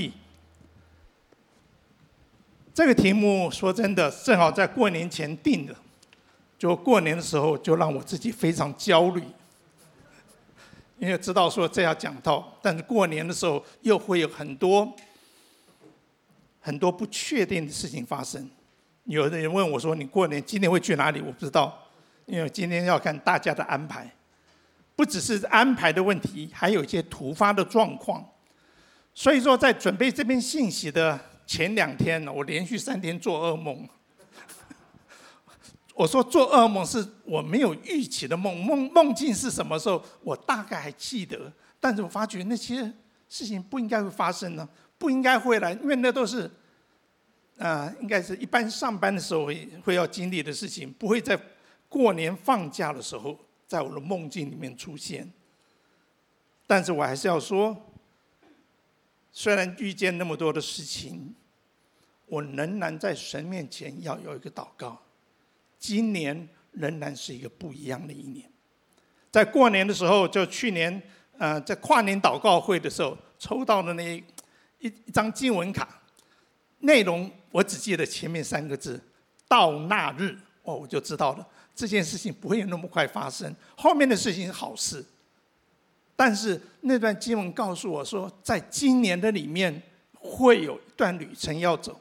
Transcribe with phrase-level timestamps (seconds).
[0.00, 0.12] 意。
[2.72, 5.74] 这个题目说真的，正好在过年前定的，
[6.58, 9.22] 就过年的时候就让我自己非常焦虑，
[10.98, 14.92] 因为知道说这要讲到，但是过年的时候又会有很多
[16.60, 18.50] 很多不确定的事情发生。
[19.04, 21.78] 有的人问我说：“你过年今年会去哪里？”我不知道，
[22.26, 24.10] 因为今天要看大家的安排，
[24.96, 28.26] 不只是安排的问题，还有一些突发的状况。
[29.14, 31.18] 所以说，在准备这篇信息的。
[31.46, 33.86] 前两天呢，我连续三天做噩梦。
[35.94, 40.02] 我说做噩梦是我没有预期的梦，梦梦境是什么时候？
[40.22, 42.90] 我大概还记得，但是我发觉那些
[43.28, 46.50] 事情不应该会发生呢，不应该会来，因为那都是，
[47.58, 51.38] 啊、应该是一般上班的时候会会要经历的事情，不会在
[51.90, 55.30] 过年放假的时候在我的梦境里面出现。
[56.66, 57.76] 但是我还是要说。
[59.36, 61.34] 虽然遇见那么多的事情，
[62.26, 65.02] 我仍然在神面前要有一个祷告。
[65.76, 68.48] 今年仍然是一个不一样的一年。
[69.32, 71.02] 在过年的时候，就去年，
[71.36, 76.00] 呃，在跨年祷告会的时候，抽到的那一一张经文卡，
[76.78, 79.02] 内容我只记得前面三个字
[79.48, 83.52] ：“到那日”，哦，我就知道了，这件事情不会有那么快发生。
[83.76, 85.04] 后面的事情是好事。
[86.16, 92.00] 但是那段经文告诉我说，在今年的里面会有一段旅程要走，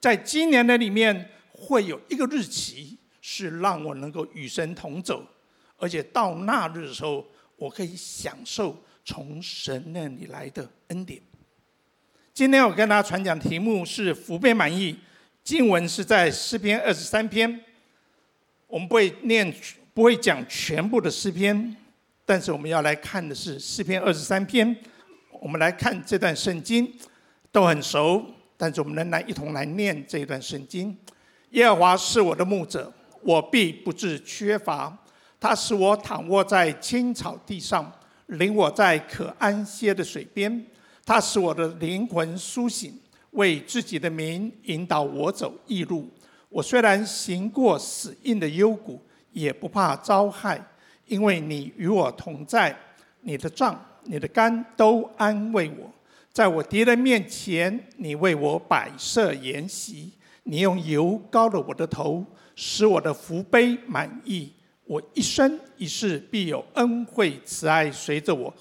[0.00, 5.26] 在今年的里面会有一个日期是让我能够与神同走，
[5.76, 11.20] 而且到那日的时候，我可以享受从神那里来的恩典。
[12.32, 14.96] 今天我跟大家传讲题目是“福杯满意”，
[15.42, 17.64] 经文是在诗篇二十三篇，
[18.66, 19.54] 我们不会念，
[19.92, 21.76] 不会讲全部的诗篇。
[22.26, 24.74] 但是我们要来看的是诗篇二十三篇，
[25.40, 26.90] 我们来看这段圣经，
[27.52, 28.24] 都很熟，
[28.56, 30.96] 但是我们仍然一同来念这段圣经。
[31.50, 34.96] 耶和华是我的牧者，我必不致缺乏。
[35.38, 37.92] 他使我躺卧在青草地上，
[38.26, 40.66] 领我在可安歇的水边。
[41.04, 42.98] 他使我的灵魂苏醒，
[43.32, 46.08] 为自己的名引导我走义路。
[46.48, 48.98] 我虽然行过死荫的幽谷，
[49.32, 50.58] 也不怕遭害。
[51.06, 52.76] 因为你与我同在，
[53.20, 55.90] 你的杖、你的竿都安慰我。
[56.32, 60.12] 在我敌人面前，你为我摆设筵席，
[60.42, 62.24] 你用油膏了我的头，
[62.56, 64.52] 使我的福杯满溢。
[64.84, 68.52] 我一生一世必有恩惠慈爱随着我，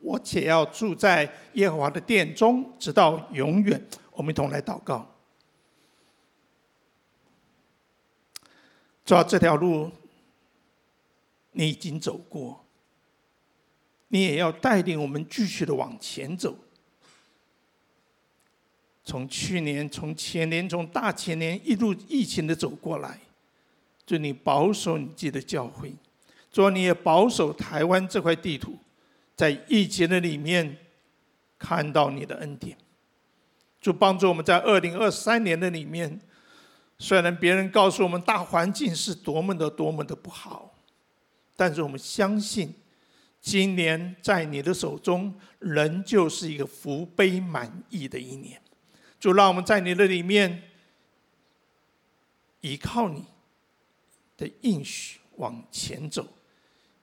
[0.00, 3.84] 我且要住在耶和华的殿中，直到永远。
[4.12, 5.06] 我们一同来祷告，
[9.04, 9.90] 走这条路。
[11.58, 12.64] 你已经走过，
[14.06, 16.56] 你也要带领我们继续的往前走。
[19.02, 23.18] 从去年、从前年、从大前年一路疫情的走过来，
[24.06, 25.92] 祝你保守你自己的教会，
[26.52, 28.78] 主你也保守台湾这块地图，
[29.34, 30.76] 在疫情的里面
[31.58, 32.78] 看到你的恩典，
[33.80, 36.20] 就帮助我们在二零二三年的里面，
[37.00, 40.67] 虽然别人告诉我们大环境是多么的多么的不好。
[41.58, 42.72] 但是我们相信，
[43.40, 48.62] 今年在你的手中，仍旧是一个福杯满溢的一年。
[49.18, 50.62] 就让我们在你的里面，
[52.60, 53.24] 依靠你
[54.36, 56.24] 的应许往前走。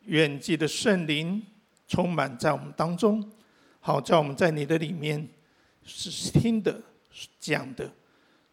[0.04, 1.46] 愿记的圣灵
[1.86, 3.30] 充满在我们当中，
[3.82, 5.28] 好叫我们在你的里面
[5.84, 6.82] 是听的、
[7.42, 7.92] 讲的，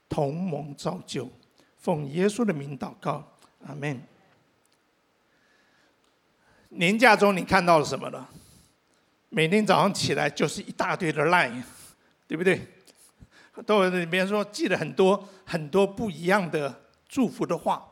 [0.09, 1.31] 同盟造就。
[1.79, 3.25] 奉耶稣的名祷告，
[3.65, 4.03] 阿门。
[6.75, 8.27] 年假中你看到了什么呢？
[9.29, 11.63] 每天早上起来就是一大堆的 line，
[12.27, 12.67] 对不对？
[13.67, 17.87] 都里面说记了很多很多不一样的祝福的话。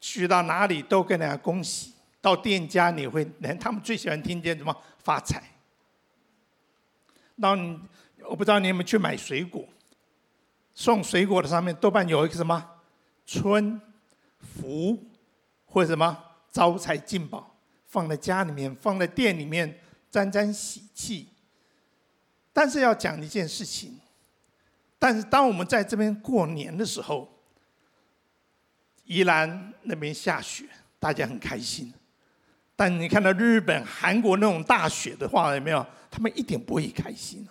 [0.00, 5.42] 去到哪里都跟人家恭喜，到店家你会连，他们最喜欢听见什么发财。
[7.36, 7.50] 那
[8.28, 9.64] 我不知道你有没有去买水果，
[10.74, 12.64] 送水果的上面多半有一个什么
[13.26, 13.80] 春
[14.38, 15.02] 福
[15.64, 16.22] 或者什么。
[16.56, 17.54] 招财进宝，
[17.84, 19.78] 放在家里面，放在店里面，
[20.10, 21.28] 沾沾喜气。
[22.50, 24.00] 但是要讲一件事情，
[24.98, 27.30] 但是当我们在这边过年的时候，
[29.04, 30.64] 宜兰那边下雪，
[30.98, 31.92] 大家很开心。
[32.74, 35.86] 但你看到日本、韩国那种大雪的话，有没有？
[36.10, 37.46] 他们一点不会开心。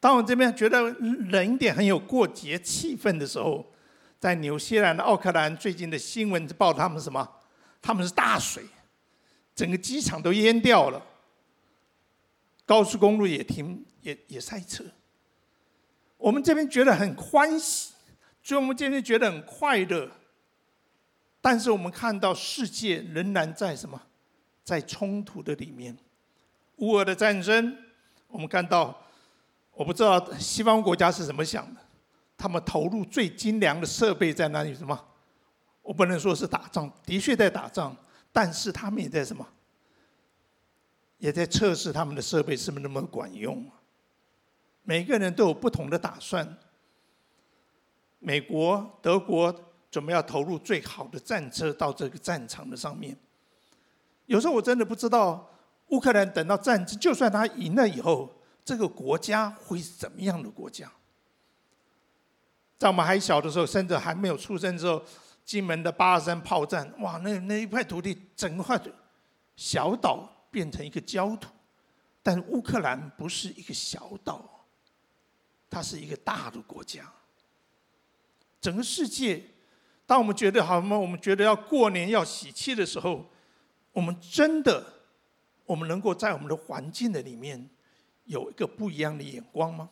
[0.00, 3.70] 当我这边觉得冷一点，很有过节气氛的时候，
[4.18, 7.34] 在纽西兰的奥克兰最近的新闻报他们什么？
[7.80, 8.64] 他们是大水，
[9.54, 11.04] 整个机场都淹掉了。
[12.66, 14.84] 高速公路也停，也也塞车。
[16.16, 17.92] 我们这边觉得很欢喜，
[18.42, 20.10] 所以我们这边觉得很快乐。
[21.40, 24.02] 但是我们看到世界仍然在什么？
[24.64, 25.96] 在冲突的里面，
[26.76, 27.74] 乌俄的战争，
[28.26, 28.94] 我们看到，
[29.72, 31.80] 我不知道西方国家是怎么想的，
[32.36, 34.74] 他们投入最精良的设备在那里？
[34.74, 35.07] 什么？
[35.88, 37.96] 我不能说是打仗，的确在打仗，
[38.30, 39.48] 但是他们也在什么？
[41.16, 43.64] 也在测试他们的设备是不是那么管用。
[44.82, 46.58] 每个人都有不同的打算。
[48.18, 49.50] 美国、德国
[49.90, 53.16] 准备要投入最好的战车到这个战场的上面。
[54.26, 55.50] 有时候我真的不知道，
[55.86, 58.30] 乌克兰等到战争，就算他赢了以后，
[58.62, 60.92] 这个国家会是怎么样的国家？
[62.78, 65.02] 在我们还小的时候，甚至还没有出生的时候，
[65.48, 68.78] 金门的八二三炮战，哇，那那一块土地，整块
[69.56, 71.50] 小岛变成一个焦土。
[72.22, 74.66] 但乌克兰不是一个小岛，
[75.70, 77.10] 它是一个大的国家。
[78.60, 79.42] 整个世界，
[80.04, 80.98] 当我们觉得好吗？
[80.98, 83.24] 我们觉得要过年要喜气的时候。
[83.92, 84.84] 我们真的，
[85.64, 87.70] 我们能够在我们的环境的里面
[88.24, 89.88] 有一个不一样的眼光吗？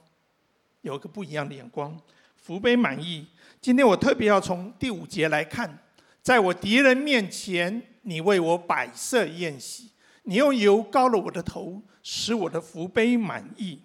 [0.83, 1.99] 有一个不一样的眼光，
[2.47, 3.27] 福杯满意。
[3.61, 5.81] 今天我特别要从第五节来看，
[6.23, 9.91] 在我敌人面前，你为我摆设宴席，
[10.23, 13.83] 你用油膏了我的头，使我的福杯满意。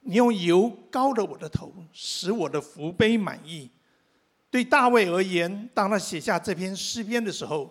[0.00, 3.68] 你用油膏了我的头，使我的福杯满意。
[4.50, 7.70] 对大卫而言，当他写下这篇诗篇的时候，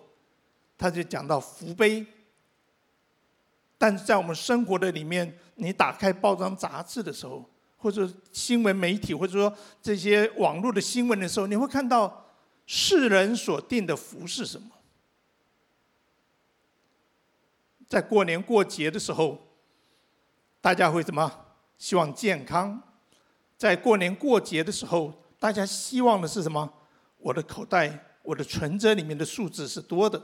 [0.76, 2.06] 他就讲到福杯，
[3.76, 7.44] 但是在我们生活的里面，你打开报章杂志的时候，
[7.78, 12.26] 或者新闻媒体，或者说这些网络的新闻的时候，你会看到
[12.66, 14.68] 世人所定的福是什么？
[17.88, 19.38] 在过年过节的时候，
[20.60, 21.46] 大家会怎么？
[21.78, 22.82] 希望健康。
[23.56, 26.70] 在过年过节的时候，大家希望的是什么？
[27.18, 30.20] 我的口袋，我的存折里面的数字是多的。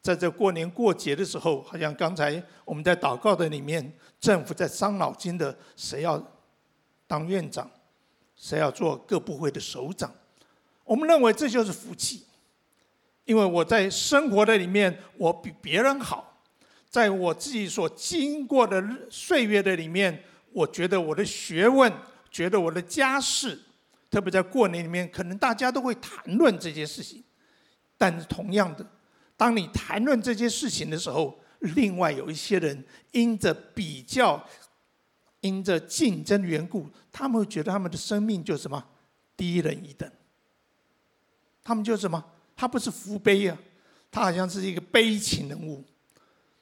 [0.00, 6.16] 在这过年过节的时候，好像刚才我们在祷告的里面，政府在伤脑筋的，谁要
[7.08, 7.68] 当院长，
[8.36, 10.14] 谁要做各部会的首长。
[10.84, 12.24] 我们认为这就是福气，
[13.24, 16.40] 因为我在生活的里面，我比别人好，
[16.88, 20.22] 在我自己所经过的岁月的里面，
[20.52, 21.92] 我觉得我的学问，
[22.30, 23.58] 觉得我的家世，
[24.10, 27.24] 特别在过年里面，可能大家都会谈论这些事情，
[27.96, 28.86] 但是同样的。
[29.36, 34.42] 当你谈论这些事情的时候，另外有一些人因着比较、
[35.40, 38.82] 因着竞争缘故，他们会觉得他们的生命就什么
[39.36, 40.10] 低人一等。
[41.62, 42.24] 他们就什么？
[42.56, 43.58] 他不是福杯啊，
[44.10, 45.84] 他好像是一个悲情人物。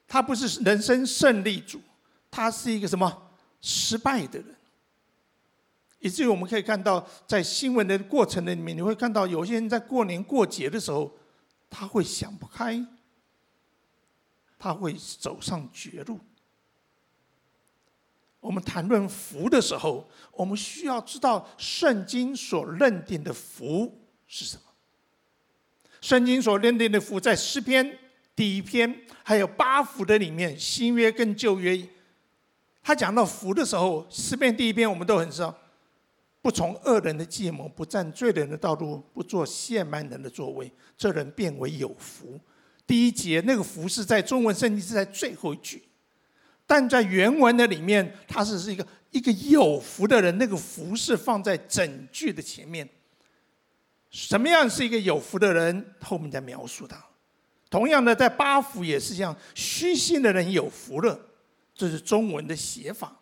[0.07, 1.81] 他不是人生胜利组，
[2.29, 3.29] 他是一个什么
[3.61, 4.55] 失败的人。
[5.99, 11.11] 以至于我们可以看到，在新闻的过程里面，你会看到有些人在过年过节的时候。
[11.69, 12.81] 他会想不开，
[14.57, 16.17] 他会走上绝路。
[18.39, 24.63] 我们谈论福的时候，我们需要知道圣经所认定的福是什么。
[25.99, 27.97] 圣经所认定的福，在诗篇
[28.35, 31.87] 第一篇，还有八福的里面，新约跟旧约，
[32.83, 35.53] 他讲到福的时候，诗篇第一篇我们都很知道。
[36.39, 42.39] 不从恶人的计谋，不站罪人的道路，不做亵慢人的座位，这人变为有福。
[42.85, 45.83] 第一节那个福是在中文圣经是在最后一句，
[46.67, 52.87] 但在原文的里面，它是是一个一个有福的人，那个福是放在整句的前面。
[54.11, 55.95] 什么样是一个有福的人？
[56.01, 57.03] 后面在描述他。
[57.69, 61.19] 同样的，在八福也是这样，虚心的人有福了，
[61.73, 63.17] 这是中文的写法。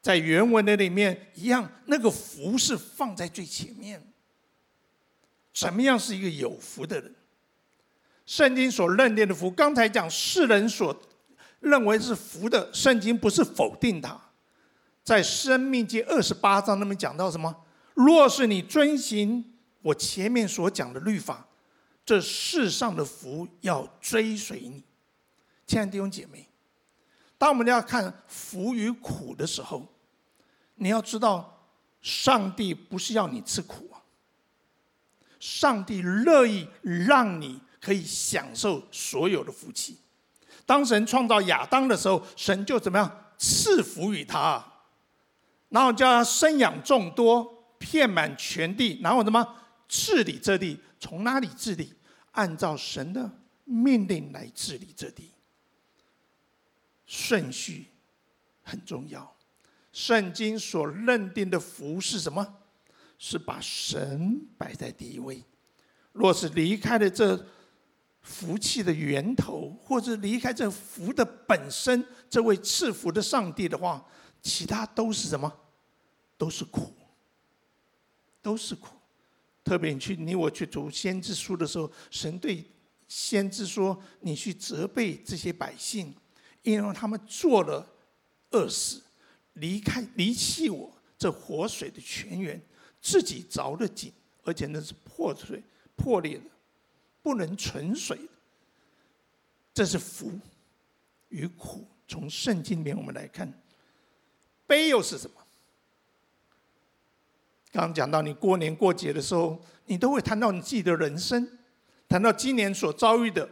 [0.00, 4.02] 在原文的里面一样，那个福是放在最前面。
[5.52, 7.14] 什么样是一个有福的人？
[8.24, 10.94] 圣经所认定的福，刚才讲世人所
[11.60, 14.20] 认为是福的，圣经不是否定它。
[15.02, 17.64] 在生命记二十八章那边讲到什么？
[17.94, 21.46] 若是你遵行我前面所讲的律法，
[22.04, 24.84] 这世上的福要追随你。
[25.66, 26.46] 亲爱的弟兄姐妹。
[27.36, 29.86] 当我们要看福与苦的时候，
[30.74, 31.68] 你要知道，
[32.02, 34.02] 上帝不是要你吃苦啊。
[35.40, 39.98] 上帝乐意让你可以享受所有的福气。
[40.68, 44.62] 当神创造亚当的时候，神就怎么样赐福于他，
[45.70, 49.56] 然后叫他生养众多，遍满全地，然后怎么
[49.88, 50.78] 治理这地？
[51.00, 51.94] 从哪里治理？
[52.32, 53.30] 按照神的
[53.64, 55.30] 命令来治理这地。
[57.06, 57.86] 顺序
[58.62, 59.34] 很重要。
[59.90, 62.46] 圣经所认定的福是什么？
[63.16, 65.42] 是把神摆在第一位。
[66.12, 67.46] 若是离开了这
[68.28, 74.06] 福气的源头，或者离开这福的本身，这位赐福的上帝的话，
[74.42, 75.50] 其他都是什么？
[76.36, 76.92] 都是苦，
[78.42, 78.90] 都是苦。
[79.64, 82.64] 特别你去你我去读先知书的时候，神对
[83.08, 86.14] 先知说：“你去责备这些百姓，
[86.62, 87.84] 因为他们做了
[88.50, 89.00] 恶事，
[89.54, 92.60] 离开离弃我这活水的泉源，
[93.00, 94.12] 自己凿了井，
[94.44, 95.62] 而且那是破碎
[95.96, 96.44] 破裂的，
[97.28, 98.18] 不能存水。
[99.74, 100.32] 这是福
[101.28, 101.86] 与苦。
[102.06, 103.52] 从圣经里面我们来看，
[104.66, 105.36] 悲又是什么？
[107.70, 111.46] 刚刚讲到你过年过节的时候，你都会谈到你自己的人生。
[112.08, 113.46] 谈到今年所遭遇的，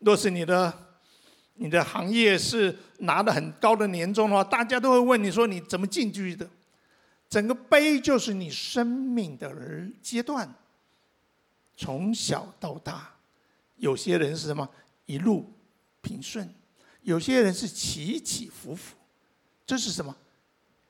[0.00, 0.70] 若是你的
[1.54, 6.46] 你的行业是拿的很高的年终的话，大家都会问你说你怎么进去的？
[7.30, 9.50] 整个悲就是你生命的
[10.02, 10.54] 阶段，
[11.78, 13.08] 从小到大，
[13.76, 14.68] 有些人是什么
[15.06, 15.48] 一路
[16.00, 16.52] 平顺，
[17.02, 18.96] 有些人是起起伏伏，
[19.64, 20.14] 这是什么？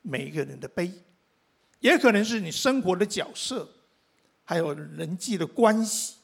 [0.00, 0.90] 每一个人的悲，
[1.80, 3.68] 也可能是你生活的角色，
[4.44, 6.14] 还有人际的关系。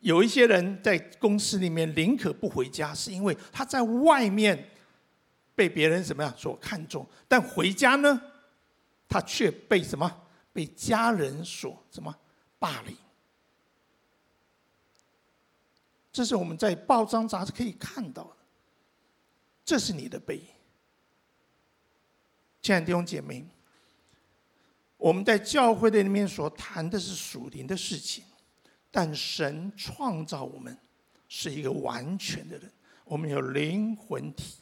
[0.00, 4.70] 有一些人在公司里面宁可不回家，是因为他在外面
[5.54, 8.22] 被别人怎么样所看重，但回家呢，
[9.06, 10.22] 他却被什么？
[10.54, 12.16] 被家人所什么
[12.58, 12.96] 霸凌？
[16.12, 18.36] 这是我们在报章杂志可以看到的。
[19.64, 20.40] 这是你的悲。
[22.62, 23.44] 亲爱的弟兄姐妹，
[24.96, 28.24] 我们在教会的里面所谈的是属灵的事情。
[28.90, 30.74] 但神创造我们
[31.28, 32.72] 是一个完全的人，
[33.04, 34.54] 我们有灵魂体。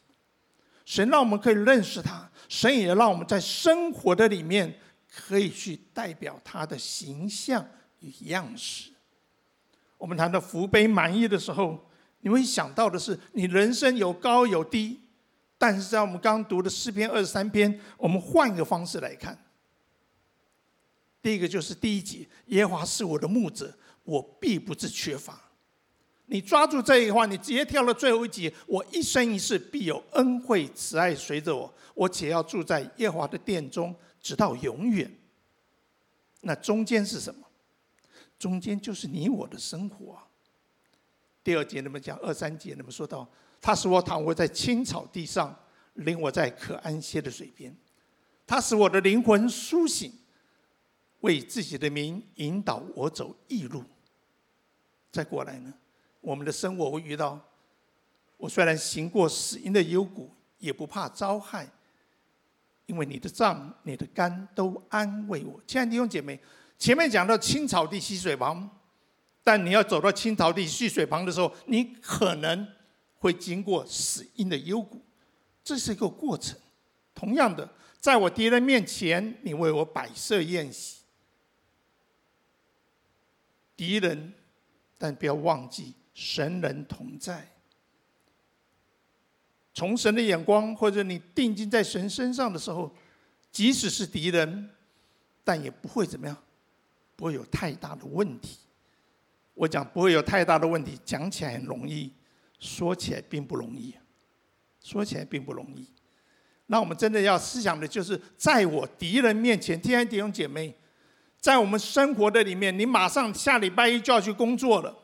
[0.85, 4.77] 神让我们可以认识他，神也让我们在生活的里面
[5.09, 7.65] 可以去代表他的形象
[8.05, 8.91] 与样式。
[9.97, 15.01] 我们谈到福杯满溢的时候，你会想到的是，你人生有高有低。
[15.57, 19.39] 但是在我们刚读的诗篇二十三篇，我们换一个方式来看。
[21.23, 23.75] 第一个就是第一节：耶和华是我的牧者。
[24.03, 25.41] 我必不致缺乏。
[26.27, 28.53] 你抓住这一话，你直接跳到最后一节。
[28.67, 35.11] 我一生一世必有恩惠慈爱随着我，我且要住在耶和华的殿中，直到永远。
[36.43, 37.44] 那中间是什么？
[38.39, 40.19] 中间就是你我的生活。
[41.43, 43.29] 第二节那么讲，二三节那么说到，
[43.61, 45.55] 他使我躺卧在青草地上，
[45.95, 47.75] 领我在可安歇的水边。
[48.47, 50.13] 他使我的灵魂苏醒，
[51.21, 53.85] 为自己的名引导我走义路。
[55.11, 55.73] 再过来呢，
[56.21, 57.41] 我们的生活会遇到，
[58.37, 61.67] 我虽然行过死荫的幽谷，也不怕遭害，
[62.87, 65.61] 因为你的杖、你的竿都安慰我。
[65.67, 66.41] 亲爱的弟兄姐妹，
[66.85, 68.69] 前面讲到青草地溪水旁，
[69.43, 72.69] 但你要走到青草地溪水旁的时候，你可能
[73.15, 75.03] 会经过死荫的幽谷，
[75.65, 76.55] 这是一个过程。
[77.15, 77.67] 同样的，
[77.99, 80.99] 在我敌人面前，你为我摆设宴席，
[83.75, 84.35] 敌人。
[84.99, 87.49] 但不要忘记，神人同在。
[89.73, 92.95] 从神的眼光，或者你定睛在神身上的时候，
[93.51, 94.69] 即使是敌人，
[95.43, 96.37] 但也不会怎么样，
[97.17, 98.59] 不会有太大的问题。
[99.55, 102.13] 我讲不会有太大的问题，讲起来很容易，
[102.59, 103.95] 说起来并不容易。
[104.81, 105.89] 说起来并不容易。
[106.67, 110.75] 那我们真的要思想的就是，在我敌人面前，天爱弟兄姐妹。
[111.39, 114.97] 在我们生活的里面，你马上下礼拜一就要去工作了。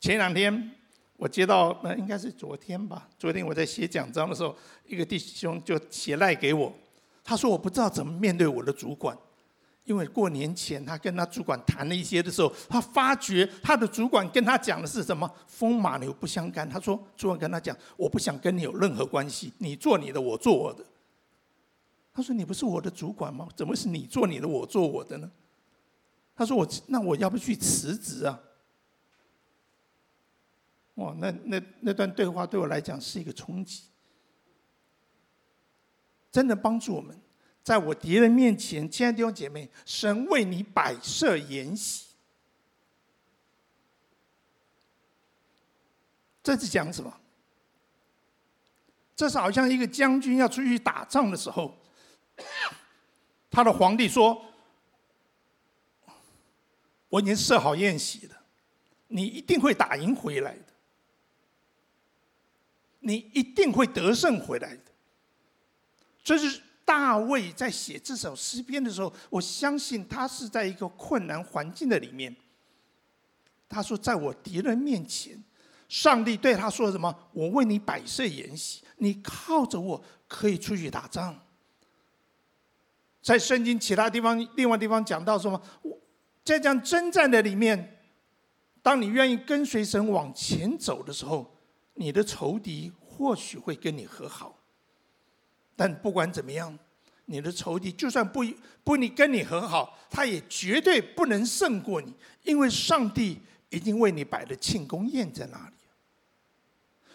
[0.00, 0.70] 前两天
[1.16, 3.06] 我接到，那应该是昨天吧？
[3.18, 6.72] 昨天我在写讲章的时候，一个弟兄就写赖给我，
[7.22, 9.14] 他说我不知道怎么面对我的主管，
[9.84, 16.68] 因为过年前他跟他主管谈了一些的时候，他发觉他的主管跟他讲的是什么风马牛不相干。
[16.68, 20.84] 他说主管跟他讲，我不想跟你有任何关系，你做你的，我做我的。
[22.16, 23.48] 他说：“你不是我的主管吗？
[23.56, 25.28] 怎么是你做你的，我做我的呢？”
[26.36, 28.40] 他说：“我那我要不去辞职啊？”
[30.94, 33.82] 哇，那那那段对话对我来讲是一个冲击，
[36.30, 37.20] 真的帮助我们，
[37.64, 42.04] 在我敌人面前，亲爱的弟兄姐妹，神为你摆设筵席。
[46.42, 47.20] 这是讲什么？
[49.16, 51.74] 这是好像一个将军要出去打仗的时候。
[53.50, 54.44] 他的皇帝说
[57.08, 58.42] ：“我已经设好宴席了，
[59.06, 60.64] 你一定会打赢回来的。
[62.98, 64.82] 你一定会得胜回来的。
[66.22, 72.34] 这是大卫在写这首诗篇的时候，我相信他是在一个困难环境的里面。
[73.68, 75.42] 他说：“在我敌人面前，
[75.88, 77.12] 上帝对他说什么？
[77.32, 81.40] 我为你摆设筵席，你靠着我可以出去打仗。”
[83.20, 85.60] 在圣经其他地方，另外地方讲到什么？
[86.44, 87.98] 在这样征战的里面，
[88.82, 91.56] 当你愿意跟随神往前走的时候，
[91.94, 94.58] 你的仇敌或许会跟你和好。
[95.76, 96.78] 但不管怎么样，
[97.26, 98.44] 你的仇敌就算不
[98.82, 102.12] 不你跟你和好，他也绝对不能胜过你，
[102.42, 103.40] 因为上帝
[103.70, 105.74] 已经为你摆了庆功宴在那里。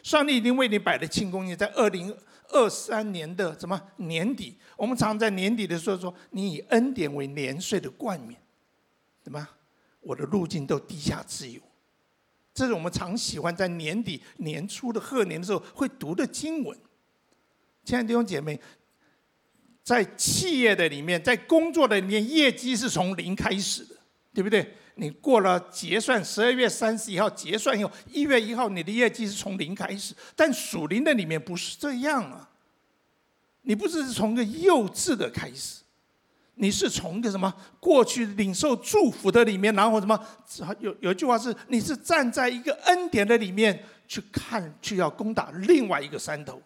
[0.01, 2.15] 上帝已经为你摆了庆功宴，在二零
[2.49, 4.57] 二三年的什么年底？
[4.75, 8.41] 我们常在年底的时候说：“你以恩典为年岁的冠冕。”
[9.23, 9.47] 什么？
[10.01, 11.61] 我的路径都滴下自由，
[12.53, 16.75] 这是我们常喜欢在年底年初的贺年的时候会读的经文。
[17.89, 18.59] 亲爱的弟兄姐妹，
[19.83, 23.95] 在企业的里面，在工作的里面，业绩是从零开始的，
[24.31, 24.75] 对不对？
[24.93, 30.13] 你过了结算，十二月三十一号结算以后，一月一号你的业绩是从零开始。
[30.35, 32.47] 但属灵的里面不是这样啊，
[33.63, 35.81] 你不是从个幼稚的开始。
[36.53, 40.23] 你是从个什么过去领受祝福的里面，然后什么
[40.79, 46.61] 有有一句话是，你是站在一个恩典的里面去看，去要攻打另外一个山头，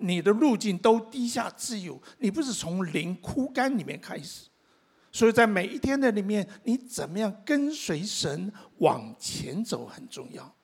[0.00, 4.48] 你的路径都低下自由，你不是从零枯干里面开始，
[5.12, 10.54] 所以在每一天的里面，你怎么样跟随神往前走很重要。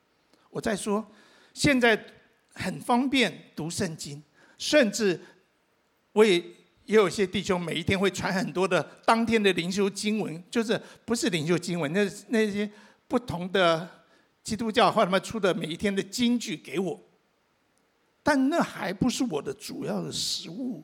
[0.49, 1.09] 我在说，
[1.53, 2.05] 现在
[2.53, 4.21] 很方便读圣经，
[4.57, 5.19] 甚至
[6.11, 6.43] 我也。
[6.87, 12.71] 也有些弟兄每一天会传很多的当天的灵修经文，就是不是灵修经文，那那些
[13.09, 13.85] 不同的
[14.41, 16.97] 基督教或他们出的每一天的金句给我，
[18.27, 20.83] 但那还不是我的主要的食物。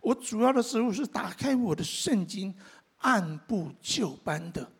[0.00, 2.54] 我主要的食物是打开我的圣经，
[2.98, 4.70] 按部就班的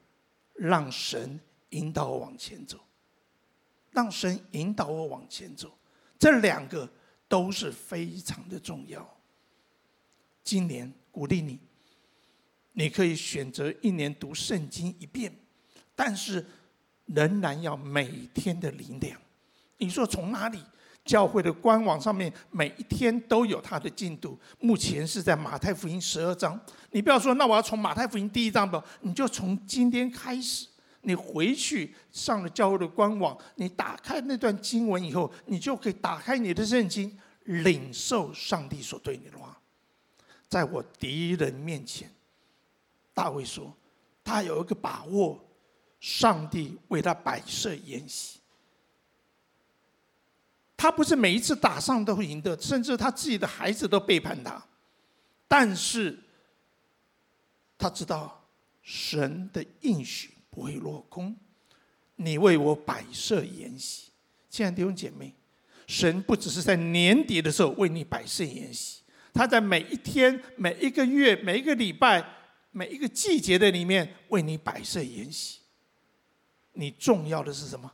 [0.54, 2.78] 让神引导我往前走，
[3.90, 5.76] 让神引导我往前走，
[6.16, 6.88] 这两个
[7.26, 9.04] 都是非常的重要。
[10.44, 11.58] 今年鼓励你，
[12.70, 15.34] 你可以选择一年读圣经一遍，
[15.96, 16.46] 但是
[17.06, 19.20] 仍然要每天的灵粮。
[19.78, 20.60] 你说从哪里？
[21.04, 24.38] 教会的官网上面每一天都有它的进度。
[24.58, 26.58] 目前是在马太福音十二章。
[26.90, 30.66] 你不要说，那我要从马太福音第一章吧，你就从今天开始，
[31.02, 39.58] 你回去上了教会的官网，你打开那段经文以后，你就可以打开你的圣经，领受上帝所对你的话。
[40.48, 42.08] 在我敌人面前，
[43.12, 43.76] 大卫说
[44.24, 45.38] ：“他有一个把握，
[46.00, 48.38] 上帝为他摆设筵席。
[50.76, 54.62] 他不是每一次打仗都会赢得，甚至他自己的孩子都背叛他。
[55.48, 56.18] 但是，
[57.78, 58.46] 他知道
[58.82, 61.36] 神的应许不会落空。
[62.16, 64.10] 你为我摆设筵席，
[64.48, 65.34] 亲爱的弟兄姐妹，
[65.86, 69.02] 神不只是在年底的时候为你摆设筵席。”
[69.34, 72.24] 他在每一天、每一个月、每一个礼拜、
[72.70, 75.58] 每一个季节的里面为你摆设筵席。
[76.74, 77.90] 你重要的是什么？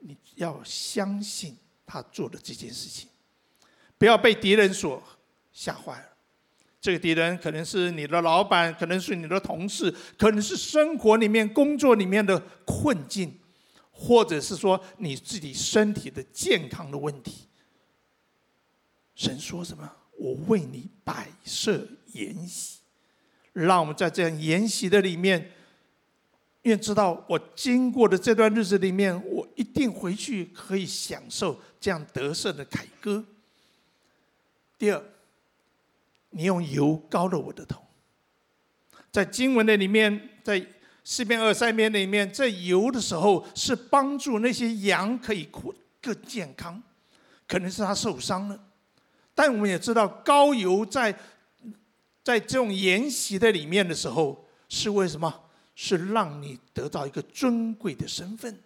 [0.00, 1.56] 你要相信
[1.90, 3.08] 他做的这件事情，
[3.98, 5.02] 不要被敌人所
[5.50, 6.06] 吓坏了。
[6.80, 13.40] 这个敌人可能是你的老板，可能是你的同事，可能是生活里面、工作里面的困境，
[13.90, 17.48] 或者是说你自己身体的健康的问题。
[19.16, 19.90] 神说什么？
[20.16, 22.78] 我为你摆设筵席，
[23.52, 25.50] 让我们在这样筵席的里面，
[26.62, 33.24] 愿知道我经过的这段日子里面，我一定回去可以享受这样得胜的凯歌。
[34.78, 35.02] 第二，
[36.30, 37.82] 你用油膏了我的头，
[39.10, 40.64] 在经文的里面，在
[41.02, 45.48] 四篇二三篇里面，这油的时候是帮助那些羊可以
[46.00, 46.82] 更健康，
[47.48, 48.62] 可能是他受伤了。
[49.34, 51.18] 但我们也知道，膏油在
[52.22, 55.44] 在这种筵席的里面的时候，是为什么？
[55.74, 58.60] 是让你得到一个尊贵的身份。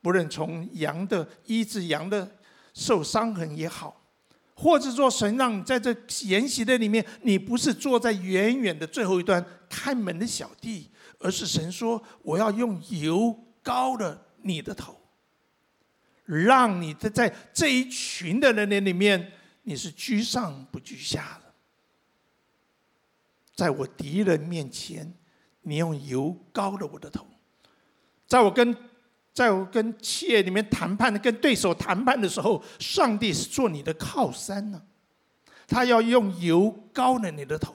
[0.00, 2.36] 不论从羊的医治羊的
[2.72, 4.02] 受伤痕也好，
[4.54, 14.96] 或者说神让你在这筵席的里面，你不是坐在远远的最后一端看门的小弟，而是神说：“我要用油膏了你的头。”
[16.24, 19.32] 让你的在这一群的人里面，
[19.64, 21.52] 你是居上不居下的。
[23.56, 25.12] 在我敌人面前，
[25.62, 27.24] 你用油膏了我的头；
[28.28, 28.74] 在我跟
[29.32, 34.82] 在我跟企业里面谈判、跟对手谈判的时候，上帝是做你的靠山呢。
[35.66, 37.74] 他要用油膏了你的头。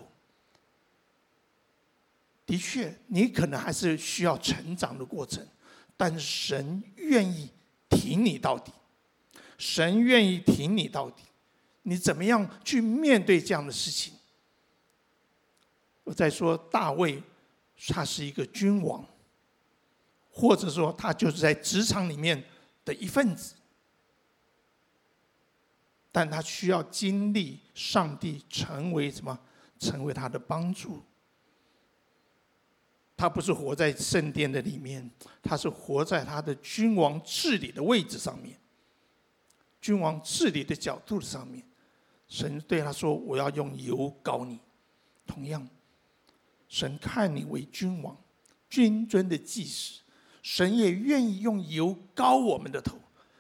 [2.46, 5.44] 的确，你可能还是需要成长的过程，
[5.98, 7.50] 但神愿意
[7.90, 8.72] 挺你到底。
[9.58, 11.24] 神愿意挺你到底。
[11.84, 14.14] 你怎么样去面对这样的事情？
[16.04, 17.24] 我在说，大卫
[17.88, 19.04] 他是一个君王。
[20.38, 22.44] 或者说，他就是在职场里面
[22.84, 23.56] 的一份子，
[26.12, 29.40] 但他需要经历上帝成为什么？
[29.80, 31.02] 成为他的帮助。
[33.16, 35.10] 他不是活在圣殿的里面，
[35.42, 38.60] 他是活在他的君王治理的位置上面，
[39.80, 41.66] 君王治理的角度上面。
[42.28, 44.60] 神对他说：“我要用油膏你。”
[45.26, 45.66] 同样，
[46.68, 48.18] 神看你为君王，
[48.70, 50.02] 君尊的祭司。
[50.46, 52.96] 神也愿意用油膏我们的头，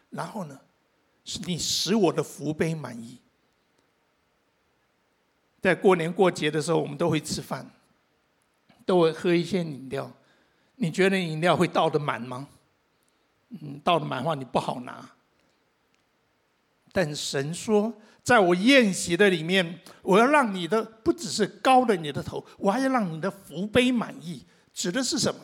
[0.09, 0.59] 然后呢，
[1.23, 3.19] 是你使我的福杯满意。
[5.61, 7.69] 在过年过节的时候，我们都会吃饭，
[8.87, 10.11] 都会喝一些饮料。
[10.77, 12.47] 你觉得饮料会倒得满吗？
[13.49, 15.07] 嗯，倒得满的话，你不好拿。
[16.91, 24.43] 但神说，在我宴席的里面，我要让你的不只是膏了你的头，我还要让你的福杯满意。
[24.73, 25.39] 指的是什么？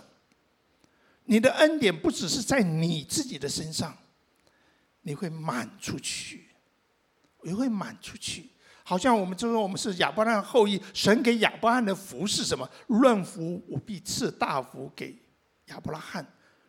[1.31, 3.97] 你的恩典不只是在你自己的身上，
[5.03, 6.49] 你会满出去，
[7.43, 8.49] 也会满出去。
[8.83, 12.69] 好像我们就说我们是亚伯拉罕后裔，神给亚伯拉罕的福是什么？
[12.87, 15.17] 论福，我必赐大福给
[15.67, 16.21] 亚伯拉罕；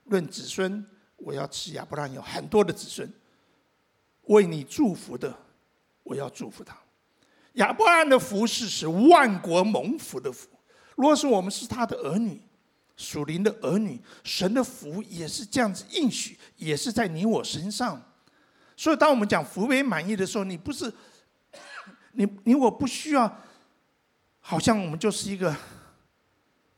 [0.04, 3.12] 论子孙，我要赐亚伯拉罕有很多的子孙。
[4.28, 5.36] 为你祝福的，
[6.04, 6.78] 我要祝福他。
[7.54, 10.48] 亚伯拉罕的福是使万国蒙福的福。
[10.94, 12.40] 如果是我们是他的儿女。
[12.96, 18.00] 属灵的儿女，神的福也是这样子应许，也是在你我身上。
[18.76, 20.92] 所以，当我们讲福杯满溢的时候，你不是
[22.12, 23.40] 你你我不需要，
[24.40, 25.54] 好像我们就是一个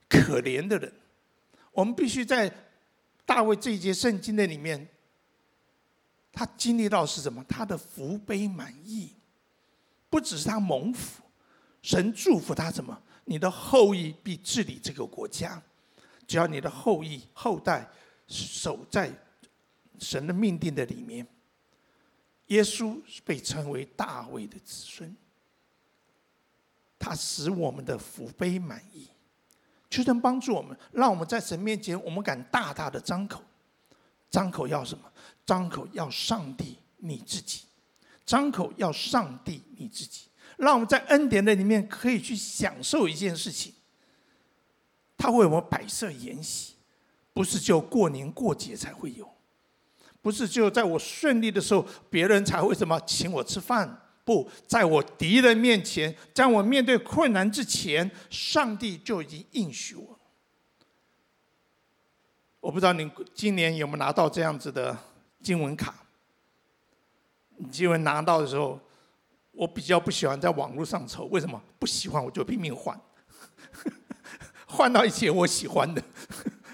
[0.09, 0.92] 可怜的人。
[1.72, 2.53] 我们必须在
[3.27, 4.88] 大卫这一节圣经的里面，
[6.33, 7.44] 他经历到是什么？
[7.48, 9.12] 他的福杯满溢，
[10.09, 11.22] 不只是他蒙福，
[11.83, 13.03] 神祝福他什么？
[13.24, 15.62] 你的后裔必治理这个国家。
[16.27, 17.89] 只要你的后裔后代
[18.27, 19.13] 守在
[19.99, 21.27] 神的命定的里面，
[22.47, 25.15] 耶稣被称为大卫的子孙，
[26.99, 29.09] 他使我们的福杯满意，
[29.91, 33.43] 求神帮助我们，让我们在神面前，我们敢大大的张口，
[34.31, 35.05] 张口要什么？
[35.45, 37.65] 张口要上帝你自己，
[38.25, 43.74] 张口要上帝你自己，让我们在恩典的里面可以去享受一件事情。
[45.25, 46.75] 他为我们摆设筵席，
[47.33, 49.27] 不是就过年过节才会有，
[50.21, 54.03] 不是就在我顺利的时候，别人才会什么请我吃饭。
[54.23, 60.21] 不，在我敌人面前，在我面对困难之前，上帝就已经应许我。
[62.61, 64.95] 我不知道你今年有没有拿到这样子的
[65.43, 65.95] 经文卡？
[67.57, 68.79] 你经文拿到的时候，
[69.53, 71.59] 我比较不喜欢在网络上抽，为什么？
[71.79, 73.01] 不喜欢我就拼命换。
[74.75, 76.03] 换到一些我喜欢的，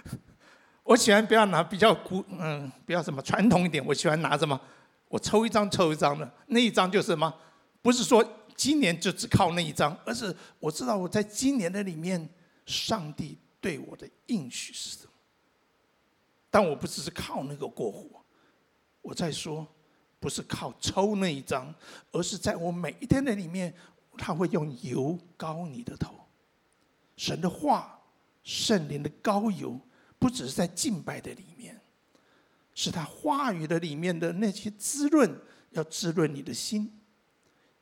[0.83, 3.85] 我喜欢不要拿比较古，嗯，比较什么传统一点。
[3.85, 4.59] 我喜欢拿什么？
[5.09, 7.33] 我抽一张抽一张的，那一张就是什么？
[7.83, 8.25] 不是说
[8.57, 12.29] 今年就只靠那一张，而是我知道我在今年的里面，
[12.65, 15.13] 上帝对我的应许是什么。
[16.51, 18.25] 但我不只是靠那个过活，
[19.03, 19.67] 我在说，
[20.19, 21.73] 不是靠抽那一张，
[22.13, 23.73] 而是在我每一天的里面，
[24.19, 26.10] 他会用油膏你的头。
[27.21, 28.01] 神的话，
[28.43, 29.79] 圣灵的膏油，
[30.19, 31.79] 不只是在敬拜的里面，
[32.75, 35.39] 是他话语的里面的那些滋润，
[35.73, 36.91] 要滋润你的心。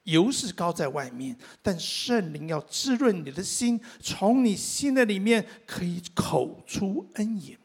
[0.03, 7.57] 油是高在外面，但圣灵要滋润你的心，从你心的里面可以口出恩言，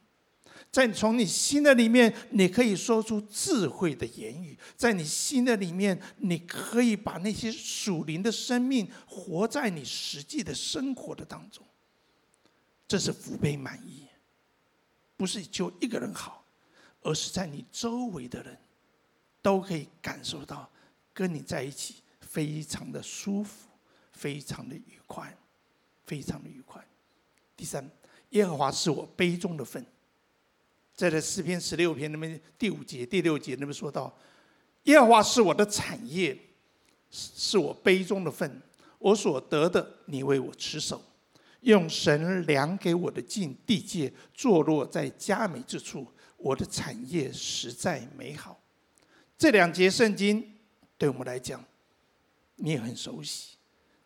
[0.74, 11.64] 在从你心的里面，你可以说出智慧的言语，在你心的里面，你可以把那些属灵的生命活在你实际的生活的当中。
[12.88, 14.08] 这是福杯满溢，
[15.16, 16.44] 不是就一个人好，
[17.04, 18.58] 而是在你周围的人
[19.44, 20.68] 都可以感受到
[21.14, 23.70] 跟你在一起非常的舒服，
[24.12, 25.38] 非常的愉快，
[26.04, 26.84] 非常的愉快。
[27.56, 27.88] 第三，
[28.32, 29.86] 耶和华是我杯中的分，
[31.04, 34.18] 在这诗篇十六篇那边第五节、第六节那边说到，
[34.84, 36.34] 耶和华是我的产业，
[37.12, 38.62] 是是我杯中的分，
[39.00, 41.04] 我所得的，你为我持守。
[41.60, 46.08] 用神量给我的境地界，坐落在佳美之处。
[46.38, 48.58] 我的产业实在美好。
[49.38, 50.56] 这两节圣经
[50.98, 51.62] 对我们来讲，
[52.56, 53.58] 你也很熟悉，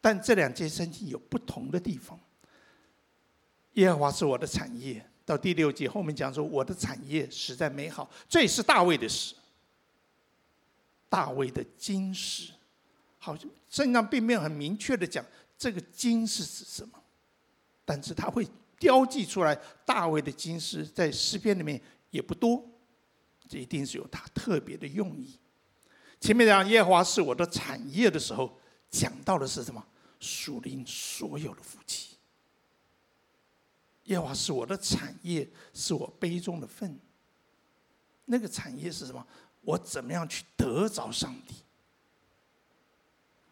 [0.02, 2.20] 但这两节圣经有不同的地方。
[3.74, 9.36] 耶和华是我的产业，到第六节后面讲说，我的产业实在美好，这也是大卫的事。
[11.10, 12.54] 大卫的金石，
[13.18, 15.26] 好像圣经上并没有很明确的讲
[15.58, 16.98] 这个金是指什么，
[17.84, 18.48] 但是他会
[18.80, 19.54] 标记出来，
[19.86, 22.64] 大卫的金石在诗篇里面也不多，
[23.50, 25.38] 这一定是有他特别的用意。
[26.22, 28.58] 前面讲耶和华是我的产业的时候，
[28.90, 29.86] 讲到的是什么？
[30.22, 32.07] 属灵所有的福气。
[34.08, 37.00] 耶和华是我的产业，是我杯中的分。
[38.26, 39.26] 那个产业是什么？
[39.62, 41.56] 我怎么样去得着上帝？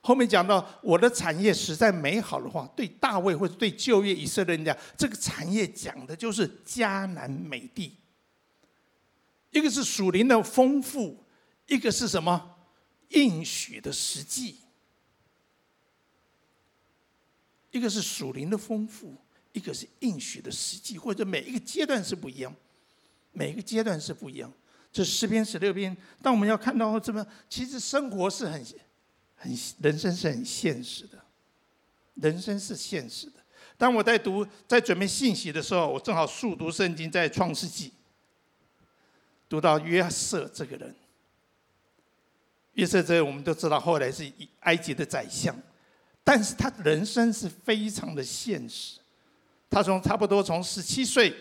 [0.01, 7.95] 后面讲到我的产业实在美好的话，对大卫或者对旧约以色列人讲，这个产业讲的就是迦南美地。
[9.51, 11.23] 一个是属灵的丰富，
[11.67, 12.57] 一个是什么？
[13.09, 14.57] 应许的实际。
[17.71, 19.15] 一个是属灵的丰富，
[19.55, 22.53] 一个是应许的实际，或者每一个阶段是不一样，
[23.31, 24.51] 每一个阶段是不一样。
[24.91, 28.63] 这十篇十六篇，当我们要看到这么，其实生活是很、
[29.35, 31.17] 很人生是很现实的，
[32.15, 33.39] 人生是现实的。
[33.77, 37.93] 当我在读、在准备信息的时候，我正好速读圣经，在创世纪，
[39.47, 40.93] 读到约瑟这个人。
[42.73, 44.29] 约瑟这我们都知道，后来是
[44.61, 45.57] 埃及的宰相，
[46.25, 48.99] 但是他人生是非常的现实。
[49.69, 51.35] 他从差不多从十七岁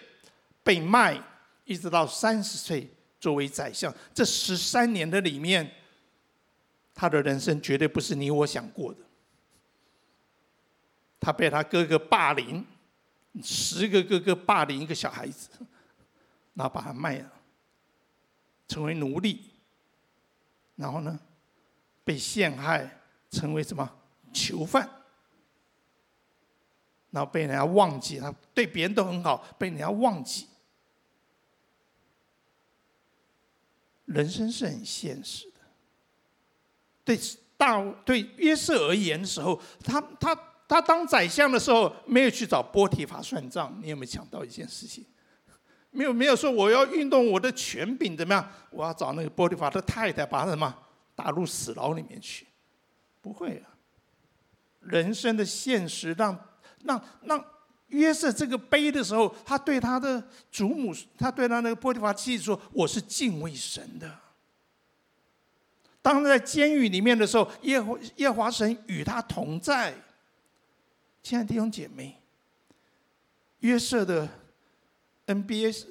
[0.63, 1.23] 被卖，
[1.65, 2.91] 一直到三十岁。
[3.21, 5.73] 作为宰相，这十三年的里面，
[6.95, 9.01] 他的人生绝对不是你我想过的。
[11.19, 12.63] 他被他哥哥霸凌，
[13.43, 15.49] 十个哥哥霸凌一个小孩子，
[16.53, 17.33] 然后把他卖了，
[18.69, 19.41] 成为奴隶。
[20.77, 21.19] 然后呢，
[22.05, 23.91] 被陷害，成为什么
[24.35, 24.87] 囚犯？
[27.14, 30.48] 然后被人家忘记，他对别人都很好，被人家忘记。
[34.07, 35.61] 人生是很现实的。
[37.05, 37.16] 对
[37.57, 40.35] 大对约瑟而言的时候，他他
[40.66, 43.79] 他当宰相的时候，没有去找波提法算账。
[43.81, 45.07] 你有没有想到一件事情？
[45.92, 48.50] 没有没有说我要运动我的权柄怎么样？
[48.70, 50.77] 我要找那个波提法的太太，把他什么
[51.14, 52.48] 打入死牢里面去？
[53.22, 53.70] 不会啊。
[54.81, 56.37] 人生的现实让
[56.85, 57.44] 让让。
[57.88, 64.18] 约瑟这个杯的时候，他对他的祖母，他对他那个波提乏妻子说：“我是敬畏神的。”
[66.03, 69.94] 当他在监狱里面的时候，耶和耶华神与他同在。
[71.23, 72.20] 亲爱的弟兄姐妹，
[73.61, 74.29] 约瑟的
[75.27, 75.87] NBA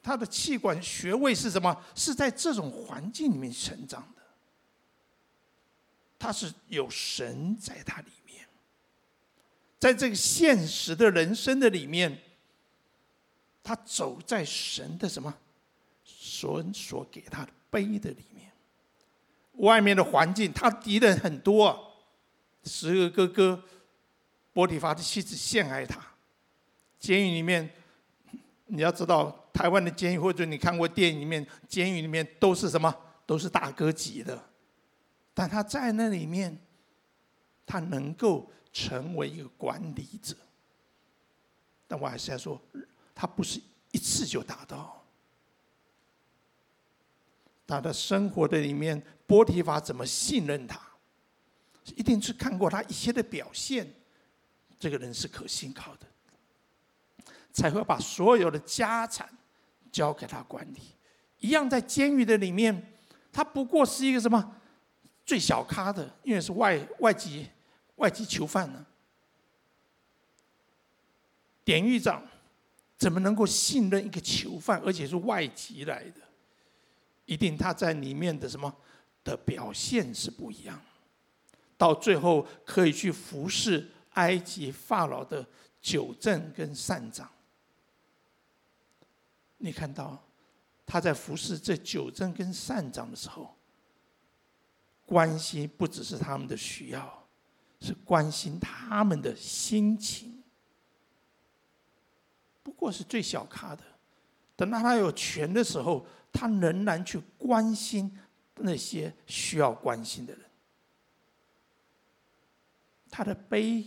[0.00, 1.82] 他的气管学位是什么？
[1.96, 4.22] 是在这种环境里面成长的。
[6.16, 8.10] 他是有神在他里。
[9.80, 12.20] 在这个现实的人生的里面，
[13.62, 15.34] 他走在神的什么
[16.04, 18.52] 神所给他的碑的里面。
[19.54, 21.94] 外面的环境，他敌人很多，
[22.64, 23.64] 十个哥哥，
[24.52, 25.98] 波提乏的妻子陷害他。
[26.98, 27.70] 监狱里面，
[28.66, 32.94] 你要知道，台湾的监狱或者你看过电影里面，监狱里面都是什么？
[33.24, 34.44] 都是大哥级的。
[35.32, 36.58] 但他在那里面，
[37.64, 38.52] 他能够。
[38.72, 40.36] 成为一个管理者，
[41.88, 42.60] 但我还是要说，
[43.14, 45.04] 他不是一次就达到。
[47.66, 50.80] 他的生活的里面，波提法怎么信任他？
[51.96, 53.92] 一定是看过他一些的表现，
[54.78, 56.06] 这个人是可信靠的，
[57.52, 59.28] 才会把所有的家产
[59.90, 60.80] 交给他管理。
[61.38, 62.92] 一样在监狱的里面，
[63.32, 64.56] 他不过是一个什么
[65.24, 67.48] 最小咖的，因为是外外籍。
[68.00, 68.86] 外籍囚犯呢？
[71.62, 72.26] 典狱长
[72.96, 76.20] 怎么能够信任一个囚犯，而且是外籍来的？
[77.26, 78.74] 一定他在里面的什么
[79.22, 80.80] 的表现是不一样。
[81.76, 85.46] 到最后可以去服侍埃及法老的
[85.80, 87.30] 酒政跟善长。
[89.58, 90.18] 你看到
[90.86, 93.54] 他在服侍这酒政跟善长的时候，
[95.06, 97.19] 关心不只是他们的需要。
[97.80, 100.42] 是关心他们的心情，
[102.62, 103.82] 不过是最小咖的。
[104.54, 108.18] 等到他有权的时候，他仍然去关心
[108.56, 110.44] 那些需要关心的人。
[113.10, 113.84] 他的悲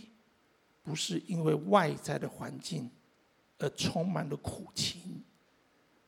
[0.82, 2.90] 不是因为外在的环境
[3.58, 5.22] 而充满了苦情，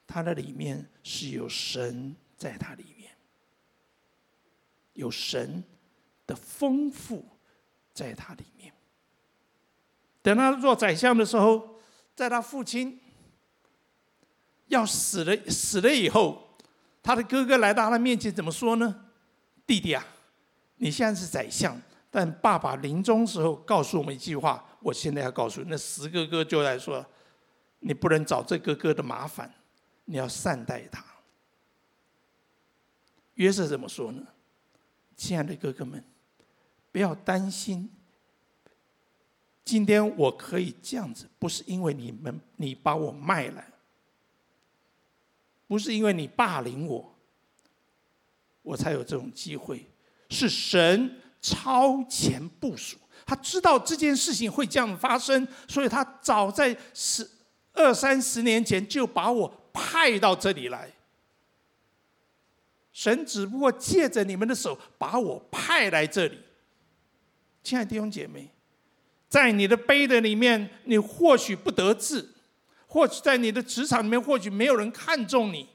[0.07, 3.13] 他的里面是有神在他里面，
[4.95, 5.63] 有神
[6.27, 7.25] 的丰富
[7.97, 8.71] 在他里面。
[10.21, 11.81] 等他做宰相的时候，
[12.15, 13.01] 在他父亲
[14.67, 16.57] 要死了死了以后，
[17.03, 19.07] 他的哥哥来到他面前，怎么说呢？
[19.67, 20.05] 弟弟啊，
[20.77, 21.81] 你现在是宰相，
[22.11, 27.05] 但爸爸临终时候告诉我们一句话，我现在要告诉你，那十哥哥就来说，
[27.79, 29.53] 你不能找这哥哥的麻烦，
[30.05, 31.03] 你要善待他。
[33.35, 34.23] 约瑟怎么说呢？
[35.17, 36.05] 亲爱的哥哥们，
[36.97, 37.91] 不要担心。
[39.63, 43.63] 今天我可以这样子，不是因为你们你把我卖了，
[45.67, 47.15] 不是因为你霸凌我，
[48.63, 49.85] 我才有这种机会。
[50.31, 57.31] 是神超前部署，他知道这件事情会这样发生，所以他早在十
[57.75, 60.91] 二三十年前就把我派到这里来。
[62.91, 66.41] 神只不过借着你们的手把我派来这里，
[67.67, 68.49] 亲爱的弟兄姐妹。
[69.29, 72.25] 在你的碑的里面，你或许不得志，
[72.87, 75.69] 或许在你的职场里面，或许没有人看重你，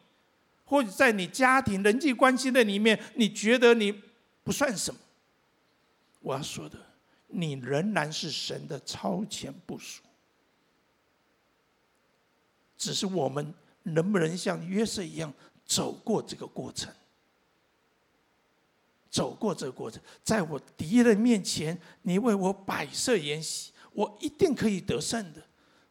[0.63, 3.91] 或许在你家庭人际关系的里面，你觉得你
[4.41, 5.01] 不算什么。
[6.21, 6.79] 我要说的，
[7.27, 10.01] 你仍然是神的超前部署，
[12.77, 15.33] 只是我们能不能像约瑟一样
[15.65, 16.89] 走过这个过程。
[19.11, 25.43] 走过这个过程，在我敌人面前，你为我摆设筵席，我一定可以得胜的。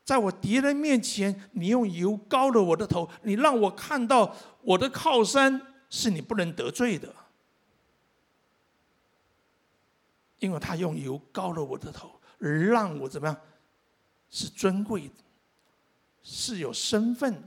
[0.02, 7.14] 在我敌人面前，你用油膏了我的头，你让我看到我的靠山是你不能得罪的，
[10.38, 13.36] 因为他用油膏了我的头，让我怎么样？
[14.30, 15.14] 是尊贵的，
[16.22, 17.42] 是有身份，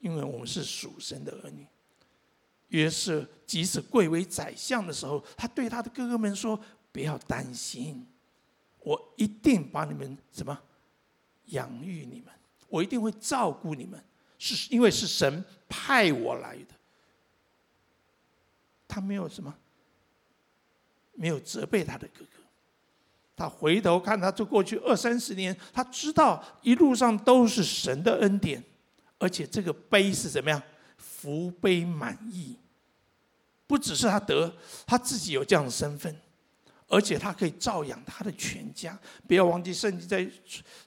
[0.00, 1.66] 因为我们是属神的儿女。
[2.74, 6.60] 约瑟即使贵为宰相的时候，他对他的哥哥们说
[6.90, 8.04] ：“不要担心，
[8.80, 10.60] 我一定把你们什么
[11.46, 12.34] 养育你们，
[12.68, 14.02] 我一定会照顾你们，
[14.38, 16.74] 是因为是神派我来的。”
[18.88, 19.54] 他没有什么，
[21.12, 22.42] 没有责备他的哥哥。
[23.36, 28.60] 他回头看他这过去二三十年，他知道一路上都是神的恩典，
[29.18, 30.60] 而且这个碑是怎么样？
[30.96, 32.56] 福杯满溢。
[33.66, 34.54] 不只是他得，
[34.86, 36.14] 他自己有这样的身份，
[36.86, 38.98] 而且他可以照养他的全家。
[39.26, 40.28] 不要忘记圣经在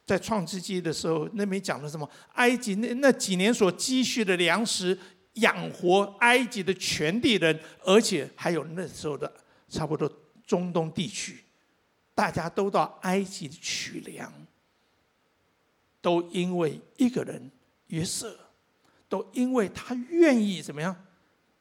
[0.06, 2.08] 在创世纪的时候，那边讲了什么？
[2.34, 4.98] 埃及那那几年所积蓄的粮食
[5.34, 9.32] 养活埃及的全地人，而且还有那时候的
[9.68, 10.12] 差不多
[10.46, 11.44] 中东地区，
[12.14, 14.32] 大家都到埃及取粮，
[16.00, 17.52] 都因为一个人
[17.88, 18.40] 约瑟，
[19.10, 20.96] 都因为他愿意怎么样？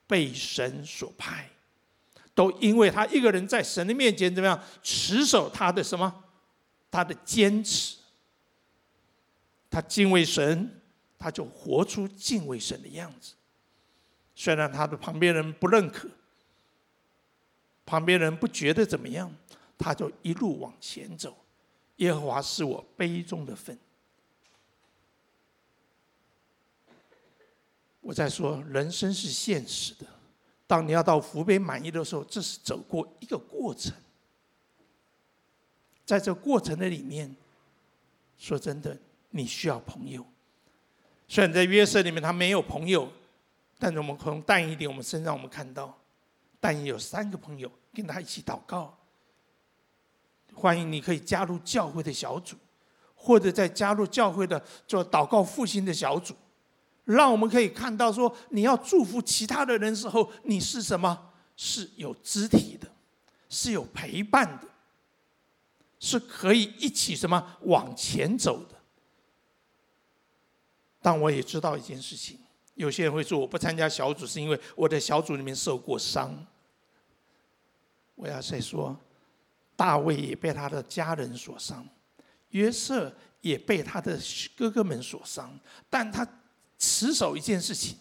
[0.06, 1.50] 被神所派，
[2.34, 6.24] 都因为他一个人在神的面前怎么样持守他的什么？
[6.90, 7.96] 他的坚持，
[9.68, 10.80] 他敬畏神，
[11.18, 13.34] 他就活出敬畏神的样子。
[14.34, 16.08] 虽然他的旁边人不认可，
[17.84, 19.34] 旁边人不觉得怎么样，
[19.76, 21.36] 他就一路往前走。
[21.96, 23.76] 耶和华是我杯中的分。
[28.06, 30.06] 我在说，人生是现实的。
[30.64, 33.92] 当你要到福杯满意的时候，这是走过一个过程。
[36.04, 37.34] 在这过程的里面，
[38.38, 38.96] 说真的，
[39.30, 40.24] 你需要朋友。
[41.26, 43.10] 虽然在约瑟里面他没有朋友，
[43.76, 45.92] 但是我们从但一点我们身上我们看到，
[46.60, 48.96] 但也有三个朋友跟他一起祷告。
[50.54, 52.54] 欢迎你可以加入教会的小组，
[53.16, 56.36] 或者在加入教会的做祷告复兴的小组。
[57.06, 61.32] 让我们可以看到，说你要祝福其他的人时候，你是什么？
[61.56, 62.86] 是有肢体的，
[63.48, 64.68] 是有陪伴的，
[65.98, 68.74] 是可以一起什么往前走的。
[71.00, 72.38] 但我也知道一件事情，
[72.74, 76.46] 有些人会说我不参加小组，是因为我在小组里面受过伤。
[78.16, 78.94] 我要再说，
[79.76, 81.86] 大卫也被他的家人所伤，
[82.48, 84.18] 约瑟也被他的
[84.56, 85.56] 哥哥们所伤，
[85.88, 86.26] 但他。
[86.78, 87.96] 持守一件事情，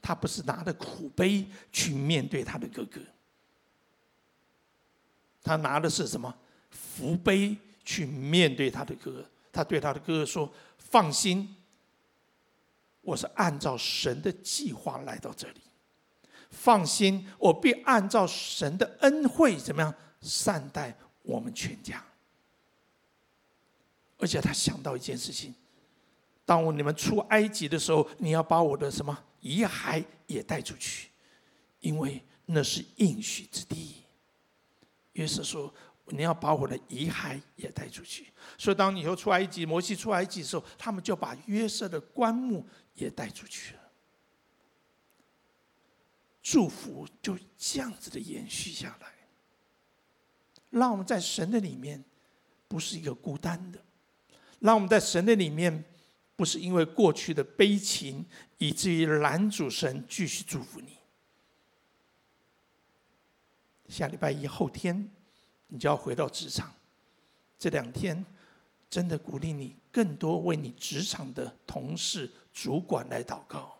[0.00, 3.00] 他不是拿着苦杯去面对他的哥哥，
[5.42, 6.34] 他拿的是什么？
[6.70, 9.30] 福杯去面对他的哥哥。
[9.52, 11.56] 他对他的哥哥说：“放心，
[13.00, 15.60] 我是按照神的计划来到这里。
[16.50, 22.04] 放心，我必按照神的恩惠怎么样善待我们全家。
[24.18, 25.54] 而且他想到一件事情。”
[26.46, 31.10] 当我你们出埃及的时候，你要把我的什么遗骸也带出去，
[31.80, 33.96] 因为那是应许之地。
[35.14, 35.74] 约瑟说
[36.06, 43.80] ：“你要把我的遗骸也带出去。”所以，当你以后出埃及，摩西出埃及的时候，他们就把约瑟的棺木也带出去了。
[46.42, 49.08] 祝福就这样子的延续下来，
[50.70, 52.04] 让我们在神的里面
[52.68, 53.80] 不是一个孤单的，
[54.60, 55.84] 让我们在神的里面
[56.36, 58.24] 不是因为过去的悲情，
[58.58, 60.98] 以至于拦阻神继续祝福你。
[63.88, 65.10] 下礼拜一后天，
[65.68, 66.72] 你就要回到职场。
[67.58, 68.24] 这两天，
[68.90, 73.78] 真的鼓励你更多为你职场的同事、主管来祷告，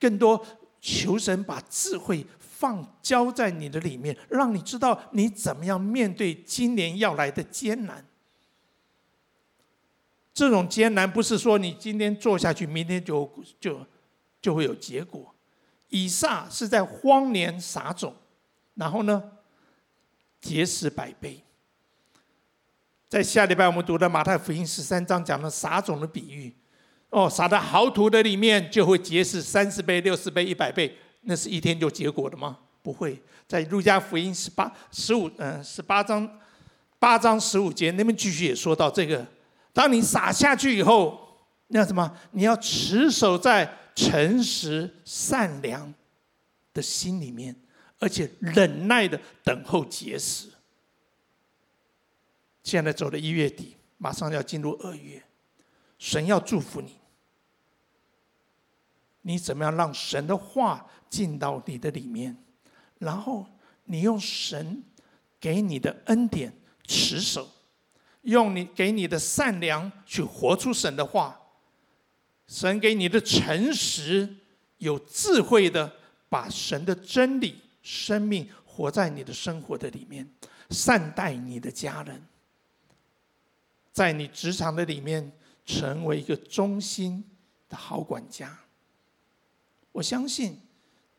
[0.00, 0.44] 更多
[0.80, 8.04] 求神把智慧放交在你的里面，让你知道你怎么样面对今年要来的艰难。
[10.38, 13.28] 这种艰难不是说你今天做下去，明天就
[13.58, 13.84] 就
[14.40, 15.34] 就会有结果。
[15.88, 18.14] 以撒是在荒年撒种。
[18.74, 19.20] 然后呢，
[20.40, 21.42] 结实百倍。
[23.08, 26.54] 在下礼拜我们读的马太福音十三章讲了撒种的比喻，
[27.10, 32.56] 哦，撒在好土的里面就会结实三十倍、六十倍、一百倍，那是一天就结果的吗？
[32.80, 33.20] 不会。
[33.48, 36.38] 在路加福音十八、十五，嗯，十八章
[37.00, 39.26] 八章十五节那边继续也说到这个，
[39.78, 42.18] 当你撒下去以后，那什么？
[42.32, 45.94] 你要持守在诚实善良
[46.74, 47.54] 的心里面。
[48.00, 50.48] 而且忍耐的等候结实。
[52.64, 55.22] 现在走到一月底，马上要进入二月，
[55.96, 56.96] 神要祝福你。
[59.22, 62.36] 你怎么样让神的话进到你的里面？
[62.98, 63.46] 然后
[63.84, 64.82] 你用神
[65.38, 66.52] 给你的恩典
[66.84, 67.48] 持守，
[68.22, 71.40] 用你给你的善良去活出神的话。
[72.46, 74.36] 神给你的诚实，
[74.78, 75.92] 有智慧的
[76.28, 77.60] 把神的真理。
[77.80, 80.28] 生命活在你的生活的里面，
[80.68, 82.22] 善待你的家人，
[83.92, 85.32] 在你职场的里面
[85.64, 87.24] 成为一个忠心
[87.66, 88.58] 的好管家。
[89.92, 90.60] 我相信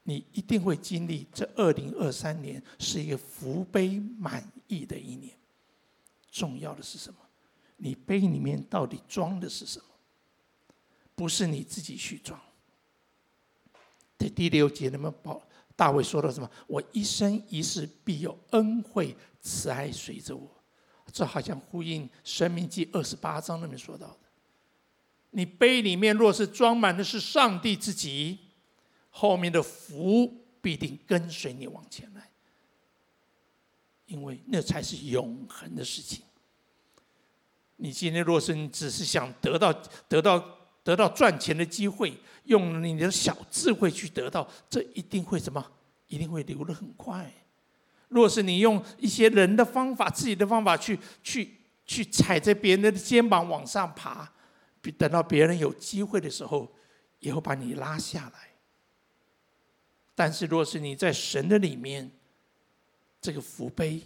[0.04, 5.36] 你一定会经历这二零二三年是一个福杯满溢的一年。
[6.40, 7.20] 重要的是什么？
[7.76, 9.86] 你杯里面到底装的是什么？
[11.16, 12.40] 不是你自己去装。
[14.18, 15.42] 在第六节，那么宝。
[15.76, 16.50] 大卫说到什么？
[16.66, 20.50] 我一生一世必有恩惠慈爱随着我，
[21.12, 24.20] 这好像呼应《申命记》二十八章那边说到的。
[25.32, 28.40] 你杯里面若是装满的是上帝自己，
[29.10, 32.30] 后面的福必定跟随你往前来，
[34.06, 36.24] 因为那才是永恒的事情。
[37.82, 39.74] 你今天若是你只是想得到
[40.08, 42.14] 得到得到赚钱的机会，
[42.44, 45.66] 用你的小智慧去得到，这一定会什么？
[46.08, 47.32] 一定会流得很快。
[48.10, 51.56] 若是你用一些人的方法、自己的方法去去
[51.86, 54.30] 去踩着别人的肩膀往上爬，
[54.98, 56.68] 等到别人有机会的时候，
[57.20, 58.50] 也会把你拉下来。
[60.16, 62.12] 但是，若是你在神的里面，
[63.22, 64.02] 这个福杯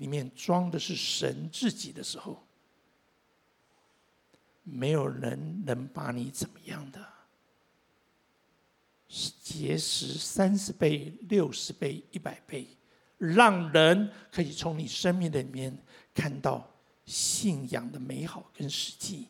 [0.00, 2.42] 里面装的是神自己的时候，
[4.62, 7.06] 没有人能把你怎么样的。
[9.42, 12.66] 结实三十倍、六十倍、一百倍，
[13.18, 15.76] 让人可以从你生命的里面
[16.14, 16.66] 看到
[17.04, 19.28] 信仰的美好跟实际，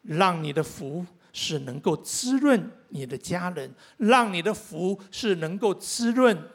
[0.00, 6.50] 让你的福是能够滋润你的家人，让你的福是能够滋润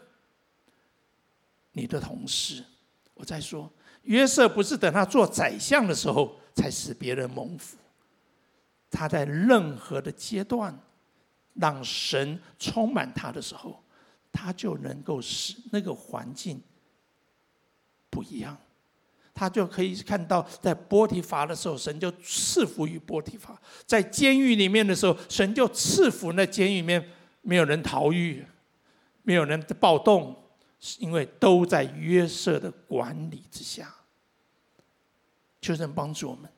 [1.73, 2.63] 你的同事。
[3.21, 7.77] 我再说，约瑟不是等他做宰相的时候才使别人蒙福，
[8.89, 10.77] 他在任何的阶段。
[11.55, 13.83] 让神充满他的时候，
[14.31, 16.61] 他就能够使那个环境
[18.09, 18.57] 不一样。
[19.33, 23.53] 他就可以看到，在波提乏的时候，神就赐福于波提乏；
[23.85, 27.05] 在监狱里面的时候，神就赐福那监狱里面
[27.41, 28.45] 没有人逃狱，
[29.23, 30.33] 没有人暴动，
[30.81, 33.95] 是因为都在约瑟的管理之下。
[35.61, 36.51] 求神帮助我们，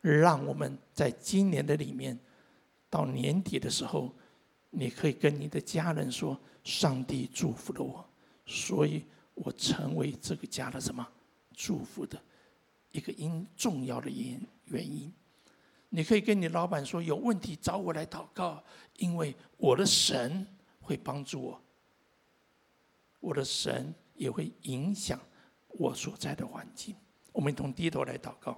[0.00, 2.18] 让我们在今年的里面，
[2.90, 4.12] 到年底的时候。
[4.70, 8.06] 你可以跟你的家人说：“上帝祝福了我，
[8.44, 9.02] 所以
[9.32, 11.08] 我成为这个家的什么
[11.56, 12.20] 祝福的
[12.90, 15.10] 一个因重要的原原因。”
[15.88, 18.62] 你可以跟你老板说：“有问题找我来祷告，
[18.98, 20.46] 因为我的神
[20.82, 21.62] 会帮助我，
[23.20, 25.18] 我的神也会影响
[25.68, 26.94] 我所在的环境。
[27.32, 28.56] 我们一同低头来祷告。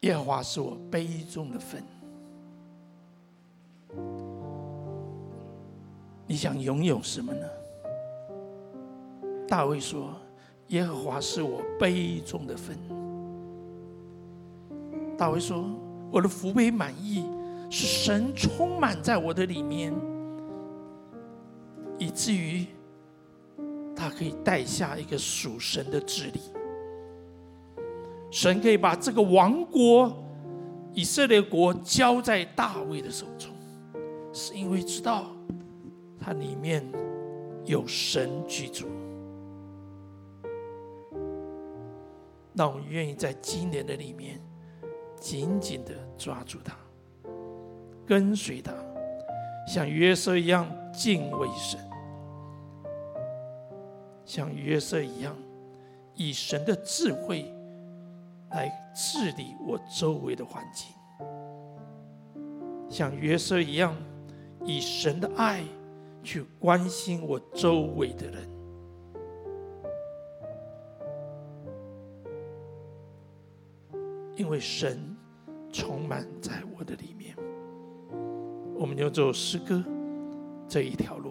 [0.00, 1.84] 耶和华是我杯中的分。
[6.26, 7.46] 你想拥有什么呢？
[9.46, 10.14] 大卫说
[10.68, 12.78] ：“耶和华是我杯中的分。”
[15.18, 15.68] 大卫说。
[16.10, 17.24] 我的福杯满溢，
[17.70, 19.94] 是神充满在我的里面，
[21.98, 22.66] 以至于
[23.94, 26.40] 他可以带下一个属神的治理。
[28.30, 30.12] 神可以把这个王国
[30.92, 33.50] 以色列国交在大卫的手中，
[34.32, 35.26] 是因为知道
[36.18, 36.84] 他里面
[37.64, 38.86] 有神居住。”
[42.52, 44.40] 让我们愿意在今年的里面
[45.20, 46.74] 紧紧的抓住他，
[48.06, 48.72] 跟随他，
[49.68, 51.78] 像约瑟一样敬畏神，
[54.24, 55.36] 像约瑟一样
[56.14, 57.54] 以神的智慧
[58.50, 60.88] 来治理我周围的环境，
[62.88, 63.94] 像约瑟一样
[64.64, 65.62] 以神的爱
[66.22, 68.59] 去关心我周围的人。
[74.40, 75.14] 因为神
[75.70, 77.36] 充满在我的里面，
[78.74, 79.84] 我们就走诗歌
[80.66, 81.29] 这一条路。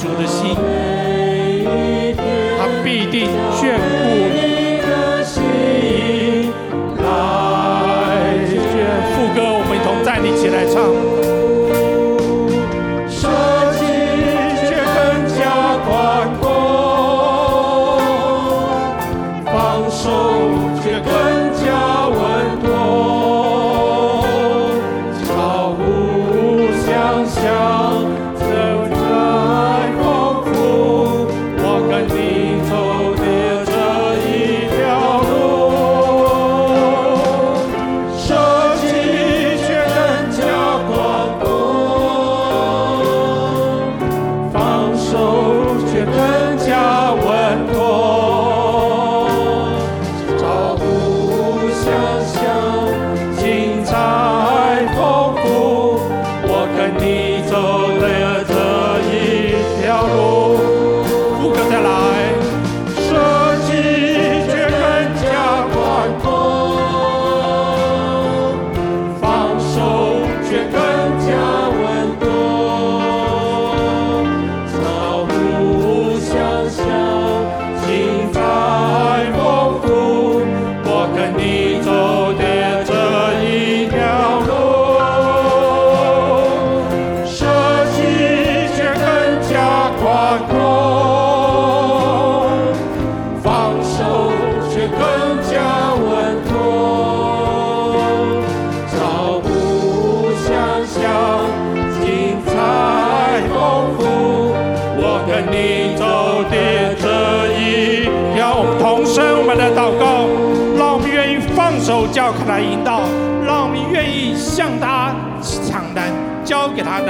[0.00, 0.54] 主的心，
[2.56, 3.28] 他必定
[3.60, 3.74] 眷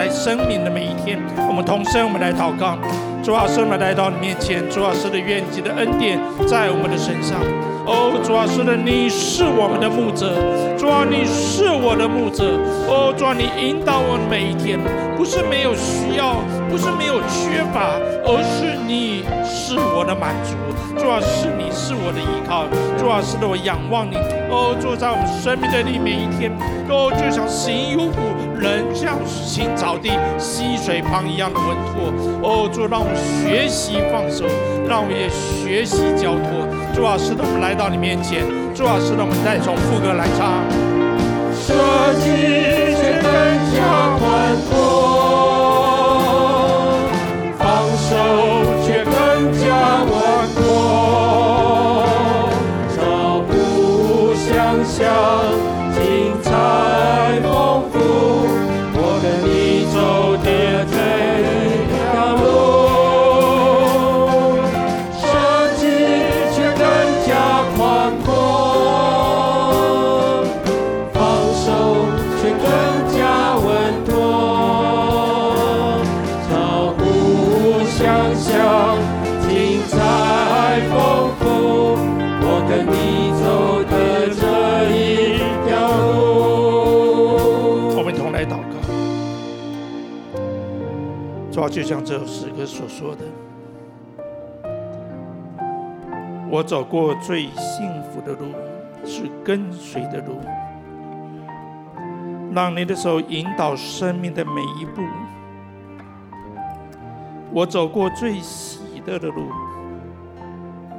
[0.09, 1.21] 在生命的每一天。
[1.47, 2.79] 我们同声，我们来祷告。
[3.23, 7.37] 主啊，圣来来到你面前，主啊，是的愿你的恩典在我们的身上。
[7.85, 10.33] 哦，主啊，是的，你是我们的牧者，
[10.79, 12.57] 主啊，你是我的牧者。
[12.89, 14.81] 哦，主啊，你引导我每一天，
[15.19, 16.41] 不是没有需要，
[16.71, 17.93] 不是没有缺乏，
[18.31, 20.53] 而是你是我的满足。
[21.01, 22.69] 主啊，是你是我的依靠。
[22.99, 24.17] 主啊，是的，我仰望你。
[24.51, 26.53] 哦，主在我们生命的里每一天，
[26.91, 28.21] 哦，就像行幽谷，
[28.61, 32.13] 人像青草地、溪水旁一样的稳妥。
[32.45, 34.45] 哦，主让我们学习放手，
[34.87, 36.69] 让我们也学习交托。
[36.93, 38.45] 主啊，是的，我们来到你面前。
[38.75, 40.61] 主啊，是的，我们再从副歌来唱。
[41.57, 41.73] 舍
[42.21, 42.29] 己
[42.93, 43.33] 却更
[43.73, 45.28] 加宽阔，
[92.09, 93.23] 这首诗歌所说的，
[96.51, 98.47] 我走过最幸福的路，
[99.05, 100.41] 是跟随的路，
[102.55, 105.03] 让你的手引导生命的每一步。
[107.53, 109.43] 我走过最喜乐的路，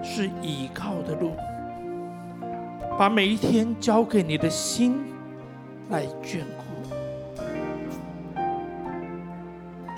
[0.04, 1.32] 是倚靠的路，
[3.00, 5.04] 把每一天交给你的心
[5.90, 6.59] 来眷顾。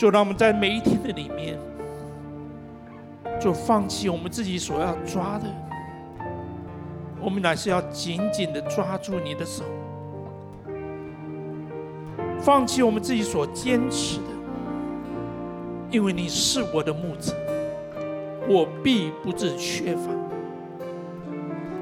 [0.01, 1.55] 就让我们在每一天的里面，
[3.39, 5.45] 就放弃我们自己所要抓的，
[7.19, 9.63] 我们乃是要紧紧的抓住你的手，
[12.39, 14.23] 放弃我们自己所坚持的，
[15.91, 17.35] 因为你是我的牧者，
[18.49, 20.09] 我必不致缺乏。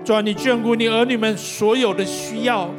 [0.03, 2.69] 主啊，你眷顾你儿女们所有的需要，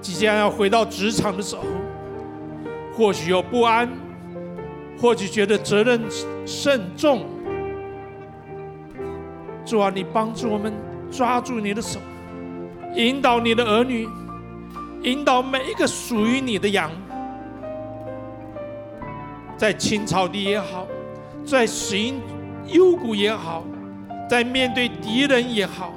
[0.00, 1.62] 即将要回到职场的时候。
[2.98, 3.88] 或许有不安，
[5.00, 6.02] 或许觉得责任
[6.44, 7.24] 甚重。
[9.64, 10.72] 主啊，你帮助我们
[11.08, 12.00] 抓住你的手，
[12.96, 14.08] 引导你的儿女，
[15.02, 16.90] 引导每一个属于你的羊，
[19.56, 20.84] 在青草地也好，
[21.44, 22.20] 在寻
[22.66, 23.62] 幽谷也好，
[24.28, 25.92] 在面对敌人也好，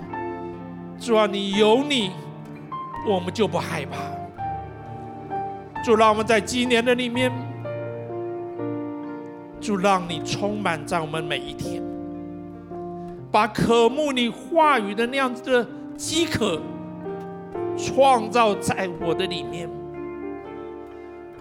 [0.99, 2.11] 主啊，你有你，
[3.09, 4.20] 我们就不害怕。
[5.83, 7.31] 主，让我们在今年的里面，
[9.59, 11.81] 主让你充满在我们每一天，
[13.31, 15.67] 把渴慕你话语的那样子的
[15.97, 16.61] 饥渴
[17.75, 19.67] 创造在我的里面。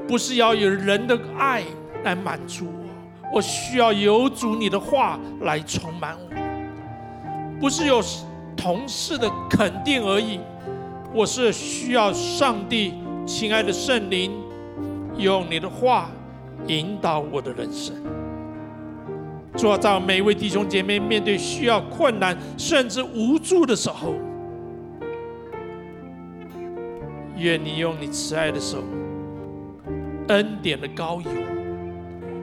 [0.08, 1.62] 不是要有人的爱
[2.02, 7.60] 来满足我，我需要有主你的话来充满我。
[7.60, 8.02] 不是有
[8.56, 10.40] 同事的肯定而已，
[11.12, 12.94] 我是需要上帝。
[13.30, 14.32] 亲爱的圣灵，
[15.16, 16.10] 用你的话
[16.66, 17.94] 引导我的人生。
[19.56, 24.14] 做到，每一位弟兄姐妹面对需要困难甚至无助的时候，
[27.36, 28.78] 愿你用你慈爱的手、
[30.26, 31.30] 恩典的膏油、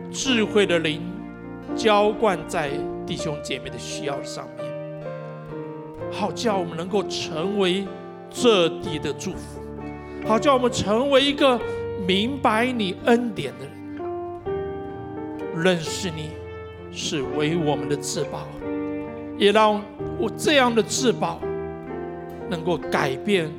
[0.10, 1.02] 智慧的灵
[1.76, 2.72] 浇灌在
[3.06, 4.66] 弟兄姐妹的需要上面，
[6.14, 7.86] 好叫我们能够成为
[8.30, 9.57] 这地的祝福。
[10.28, 11.58] 好，叫我们成为一个
[12.06, 13.66] 明白你恩典的
[13.96, 16.32] 人，认识你
[16.92, 18.46] 是为我们的至宝，
[19.38, 19.82] 也让
[20.20, 21.40] 我这样的至宝
[22.50, 23.50] 能够改变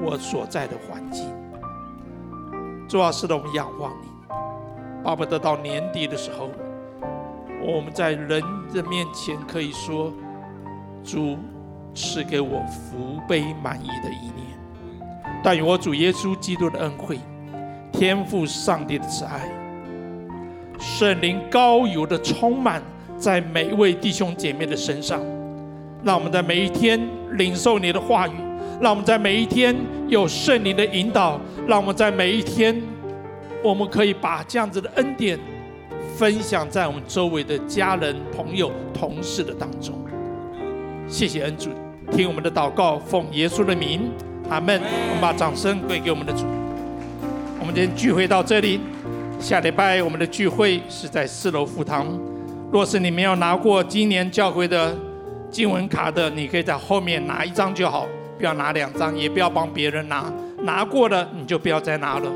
[0.00, 1.26] 我所在的环境。
[2.88, 4.06] 主要是的，我们仰望你，
[5.02, 6.50] 巴不得到年底的时候，
[7.60, 8.40] 我们在人
[8.72, 10.12] 的面前可以说
[11.02, 11.36] ：“主
[11.96, 14.61] 赐给我福杯满溢的一年。”
[15.42, 17.18] 但愿我主耶稣基督的恩惠、
[17.90, 19.50] 天父上帝的慈爱、
[20.78, 22.82] 圣灵高油的充满
[23.18, 25.20] 在每一位弟兄姐妹的身上，
[26.04, 27.00] 让我们在每一天
[27.32, 28.32] 领受你的话语，
[28.80, 29.74] 让我们在每一天
[30.08, 32.80] 有圣灵的引导，让我们在每一天，
[33.64, 35.38] 我们可以把这样子的恩典
[36.16, 39.94] 分享在我们周围的家人、朋友、同事的当中。
[41.08, 41.70] 谢谢恩主，
[42.12, 44.10] 听我们的祷告，奉耶稣的名。
[44.52, 44.78] 阿门！
[44.82, 46.44] 我们把掌声归给我们的主。
[47.58, 48.78] 我们今天聚会到这里，
[49.40, 52.06] 下礼拜我们的聚会是在四楼福堂。
[52.70, 54.94] 若是你没有拿过今年教会的
[55.50, 60.30] 经文卡的，你可以在后面拿一张就好，不要拿两张，也不要帮别人拿。
[60.64, 62.30] 拿过了你就不要再拿了。